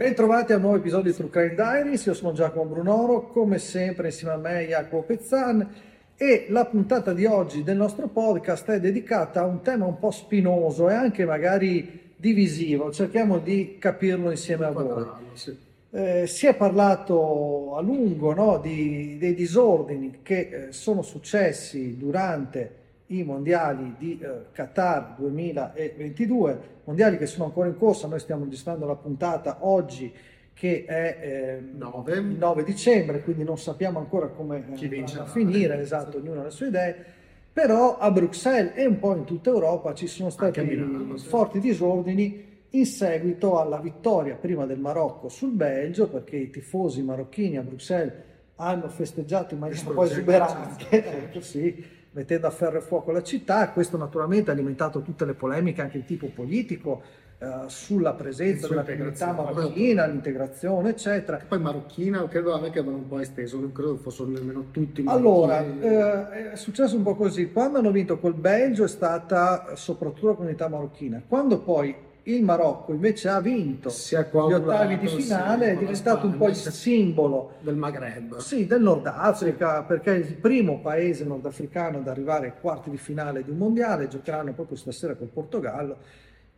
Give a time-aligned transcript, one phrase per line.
[0.00, 4.06] Bentrovati a un nuovo episodio di True Crime Diaries, io sono Giacomo Brunoro, come sempre
[4.06, 5.74] insieme a me Jacopo Pezzan.
[6.16, 10.10] E la puntata di oggi del nostro podcast è dedicata a un tema un po'
[10.10, 15.06] spinoso e anche magari divisivo, cerchiamo di capirlo insieme a voi.
[15.90, 20.38] Eh, si è parlato a lungo no, di, dei disordini che
[20.68, 22.79] eh, sono successi durante
[23.10, 28.86] i mondiali di eh, Qatar 2022, mondiali che sono ancora in corsa, noi stiamo registrando
[28.86, 30.12] la puntata oggi
[30.52, 32.20] che è eh, 9.
[32.20, 32.64] 9.
[32.64, 37.04] dicembre, quindi non sappiamo ancora come eh, a finire, esatto, ognuno ha le sue idee,
[37.52, 42.48] però a Bruxelles e un po' in tutta Europa ci sono stati Milano, forti disordini
[42.70, 48.12] in seguito alla vittoria prima del Marocco sul Belgio, perché i tifosi marocchini a Bruxelles
[48.56, 50.84] hanno festeggiato in maniera un po' esuberante,
[51.24, 53.70] ecco sì, mettendo a ferro e fuoco la città.
[53.70, 57.02] Questo naturalmente ha alimentato tutte le polemiche anche di tipo politico
[57.38, 61.38] eh, sulla presenza della comunità marocchina, l'integrazione, eccetera.
[61.38, 65.64] Che poi marocchina credo anche avevano un po' esteso, non credo fossero nemmeno tutti Allora,
[65.64, 67.50] eh, è successo un po' così.
[67.50, 71.22] Quando hanno vinto col Belgio è stata soprattutto la comunità marocchina.
[71.26, 76.36] Quando poi il Marocco invece ha vinto gli ottavi di finale, sì, è diventato un
[76.36, 78.36] po' il simbolo del Maghreb.
[78.38, 82.98] Sì, del Nord Africa, perché è il primo paese nordafricano ad arrivare ai quarti di
[82.98, 85.96] finale di un mondiale, giocheranno proprio stasera col Portogallo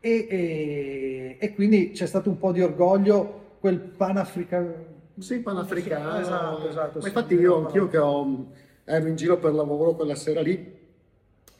[0.00, 4.74] e, e, e quindi c'è stato un po' di orgoglio, quel panafricano.
[5.18, 6.18] Sì, panafricano.
[6.18, 6.98] Esatto, esatto.
[6.98, 8.46] Ma infatti io anch'io che ho,
[8.84, 10.71] ero in giro per lavoro quella sera lì,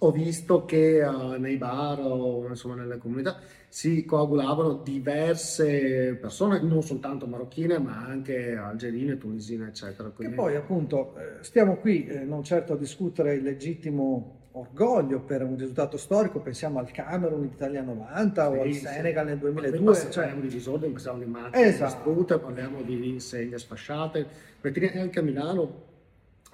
[0.05, 6.83] ho visto che uh, nei bar o insomma nelle comunità si coagulavano diverse persone, non
[6.83, 10.11] soltanto marocchine, ma anche algerine, tunisine, eccetera.
[10.11, 10.35] Quindi...
[10.35, 15.43] E poi appunto eh, stiamo qui eh, non certo a discutere il legittimo orgoglio per
[15.43, 19.95] un risultato storico, pensiamo al Camerun Italia 90 sì, o al Senegal nel 2002.
[19.95, 21.95] Cioè, parliamo di disordini, parliamo di macchine esatto.
[21.95, 24.27] distrutte, parliamo di insegne sfasciate,
[24.61, 25.91] perché anche a Milano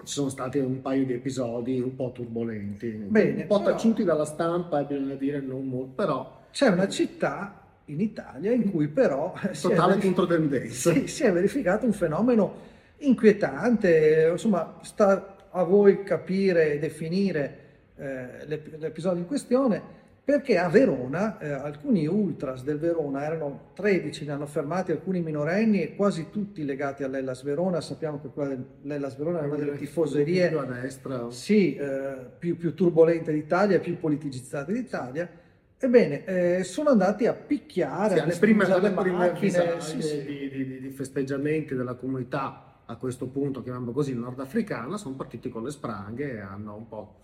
[0.03, 4.03] ci sono stati un paio di episodi un po' turbolenti, Bene, un po' però, taciuti
[4.03, 6.37] dalla stampa, bisogna dire non molto, però...
[6.51, 9.33] C'è una città in Italia in cui però...
[9.61, 10.93] Totale verific- controtendenza.
[10.93, 12.67] Sì, si è verificato un fenomeno
[12.99, 17.57] inquietante, insomma sta a voi capire e definire
[17.97, 19.81] eh, l'episodio in questione,
[20.29, 25.81] perché a Verona eh, alcuni ultras del Verona erano 13, ne hanno fermati alcuni minorenni
[25.81, 30.51] e quasi tutti legati all'Ellas Verona, sappiamo che quella dell'Ellas Verona è una delle tifoserie.
[31.31, 35.27] Sì, eh, più, più turbolente d'Italia, più politicizzate d'Italia.
[35.79, 40.23] Ebbene, eh, sono andati a picchiare sì, alle prime, alle prime macchine, sì, sì.
[40.23, 45.63] Di, di, di, festeggiamenti della comunità a questo punto, chiamiamolo così, nordafricana, sono partiti con
[45.63, 47.15] le spranghe e hanno un po'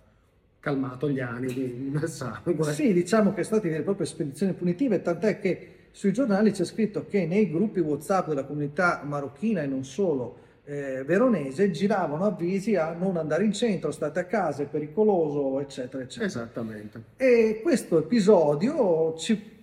[0.65, 2.73] calmato gli animi nel sangue.
[2.73, 7.05] Sì, diciamo che sono state delle proprie spedizioni punitive, tant'è che sui giornali c'è scritto
[7.07, 12.93] che nei gruppi WhatsApp della comunità marocchina e non solo eh, veronese giravano avvisi a
[12.93, 16.25] non andare in centro, state a casa, è pericoloso, eccetera, eccetera.
[16.25, 17.03] Esattamente.
[17.15, 19.53] E questo episodio ci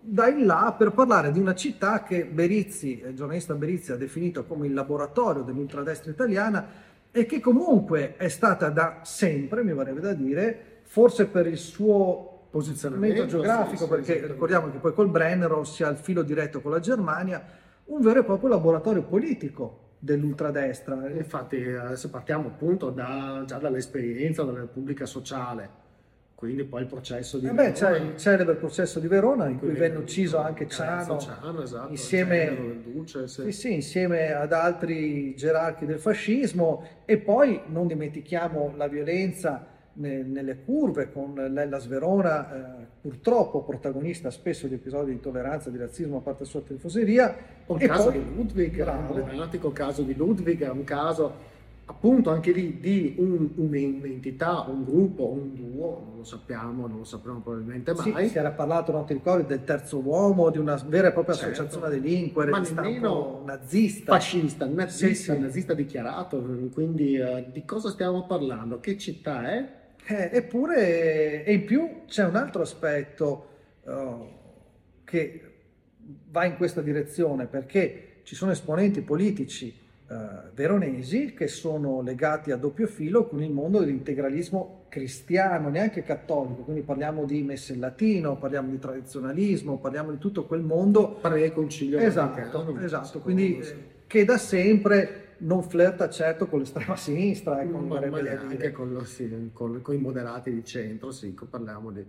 [0.00, 4.44] dà in là per parlare di una città che Berizzi, il giornalista Berizzi, ha definito
[4.44, 10.14] come il laboratorio dell'ultradestra italiana, e che comunque è stata da sempre, mi vorrebbe da
[10.14, 15.62] dire, forse per il suo posizionamento geografico, sì, perché sì, ricordiamo che poi col Brennero
[15.62, 17.40] si ha il filo diretto con la Germania,
[17.84, 21.08] un vero e proprio laboratorio politico dell'ultradestra.
[21.08, 25.70] Infatti adesso partiamo appunto da, già dall'esperienza della Repubblica Sociale,
[26.44, 29.72] quindi poi il processo di eh beh, C'è il celebre processo di Verona in cui
[29.72, 33.50] venne ucciso anche Ciano, Ciano esatto, insieme, Duce, sì.
[33.50, 41.12] Sì, insieme, ad altri gerarchi del fascismo e poi non dimentichiamo la violenza nelle curve
[41.12, 46.44] con l'Ellas Verona, eh, purtroppo protagonista spesso di episodi di intolleranza, di razzismo a parte
[46.44, 47.36] sua tifoseria.
[47.68, 51.52] Il caso poi, di Ludwig, l'emblematico caso di Ludwig è un caso
[51.86, 57.04] appunto anche lì di un, un'entità, un gruppo, un duo, non lo sappiamo, non lo
[57.04, 58.24] sapremo probabilmente mai.
[58.24, 61.34] Sì, si era parlato, non ti ricordi, del terzo uomo, di una vera e propria
[61.34, 61.62] certo.
[61.62, 64.12] associazione delinquere, ma nemmeno nazista.
[64.12, 65.38] Fascista, nazista, sì, sì.
[65.38, 66.42] nazista dichiarato,
[66.72, 68.80] quindi uh, di cosa stiamo parlando?
[68.80, 69.82] Che città è?
[70.06, 73.48] Eh, eppure, e in più c'è un altro aspetto
[73.84, 74.26] uh,
[75.04, 75.40] che
[76.30, 82.56] va in questa direzione, perché ci sono esponenti politici eh, veronesi che sono legati a
[82.56, 88.36] doppio filo con il mondo dell'integralismo cristiano, neanche cattolico, quindi parliamo di messe in latino,
[88.36, 91.14] parliamo di tradizionalismo, parliamo di tutto quel mondo.
[91.20, 97.70] Pre-concilio esatto, esatto, quindi eh, che da sempre non flirta certo con l'estrema sinistra, eh,
[97.70, 101.90] con ma, ma anche con, lo, sì, con, con, i moderati di centro, sì, parliamo
[101.90, 102.04] di.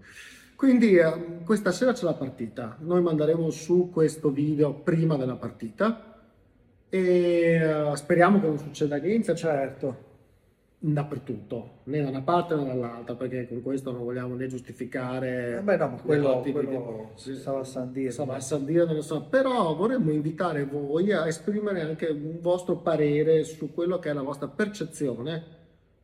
[0.54, 6.10] Quindi eh, questa sera c'è la partita, noi manderemo su questo video prima della partita
[6.96, 9.36] e uh, speriamo che non succeda niente.
[9.36, 10.14] Certo
[10.78, 15.58] dappertutto, né da una parte né dall'altra, perché con questo non vogliamo né giustificare.
[15.58, 18.12] Eh beh, no, ma quello, quello di, stava a San Dio.
[18.12, 19.24] Stava a San non lo so.
[19.24, 24.22] Però vorremmo invitare voi a esprimere anche un vostro parere su quello che è la
[24.22, 25.54] vostra percezione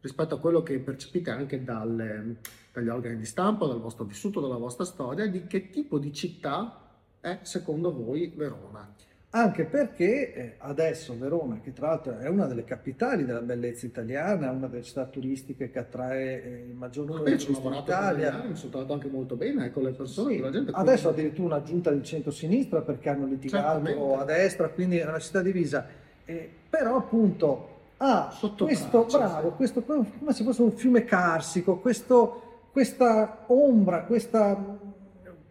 [0.01, 2.37] rispetto a quello che percepite anche dalle,
[2.73, 6.89] dagli organi di stampa, dal vostro vissuto, dalla vostra storia, di che tipo di città
[7.19, 8.91] è secondo voi Verona
[9.33, 14.51] anche perché eh, adesso Verona, che tra l'altro è una delle capitali della bellezza italiana,
[14.51, 18.43] una delle città turistiche che attrae eh, il maggior numero di turisti in Italia.
[18.45, 20.39] Mi sono trovato anche molto bene con le persone, sì.
[20.41, 20.71] la gente.
[20.73, 21.21] Adesso quindi...
[21.21, 24.21] addirittura una giunta di centro-sinistra perché hanno litigato Certamente.
[24.21, 25.87] a destra, quindi è una città divisa.
[26.25, 29.55] Eh, però appunto ha Sotto questo, braccio, bravo, sì.
[29.55, 34.79] questo come se fosse un fiume carsico, questo, questa ombra, questa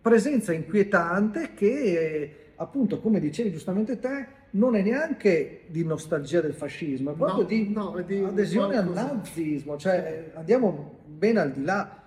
[0.03, 7.13] presenza inquietante che appunto, come dicevi giustamente te, non è neanche di nostalgia del fascismo,
[7.13, 12.03] è proprio no, di, no, di, adesione al nazismo, cioè andiamo ben al di là.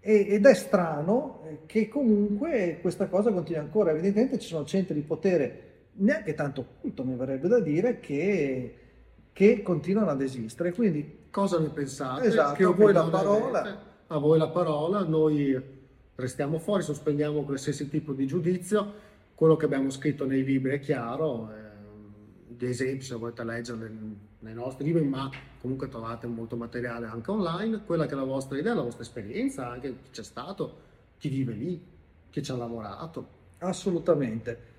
[0.00, 3.92] ed è strano che comunque questa cosa continua ancora.
[3.92, 5.60] Evidentemente ci sono centri di potere
[5.92, 8.74] neanche tanto occulto, mi verrebbe da dire, che,
[9.32, 10.74] che continuano ad esistere.
[10.74, 12.26] Quindi, cosa ne pensate?
[12.26, 13.92] Esatto, che a voi la parola.
[14.08, 15.58] A voi la parola, noi
[16.14, 19.12] restiamo fuori, sospendiamo qualsiasi tipo di giudizio
[19.44, 23.92] quello che abbiamo scritto nei libri è chiaro, eh, gli esempi se volete leggere
[24.38, 25.30] nei nostri libri, ma
[25.60, 29.68] comunque trovate molto materiale anche online, quella che è la vostra idea, la vostra esperienza,
[29.68, 30.78] anche chi c'è stato,
[31.18, 31.78] chi vive lì,
[32.30, 33.28] chi ci ha lavorato.
[33.58, 34.72] Assolutamente.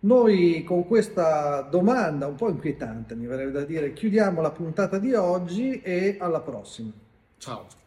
[0.00, 5.12] Noi con questa domanda un po' inquietante, mi verrebbe da dire, chiudiamo la puntata di
[5.12, 6.90] oggi e alla prossima.
[7.36, 7.80] Ciao.